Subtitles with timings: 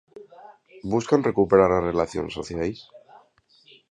[0.93, 2.79] Buscan recuperar as relacións sociais?